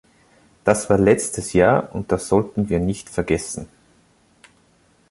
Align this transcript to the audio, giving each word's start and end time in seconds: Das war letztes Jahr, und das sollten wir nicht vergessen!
Das 0.63 0.89
war 0.89 0.97
letztes 0.97 1.53
Jahr, 1.53 1.93
und 1.93 2.11
das 2.11 2.27
sollten 2.27 2.69
wir 2.69 2.79
nicht 2.79 3.07
vergessen! 3.07 3.67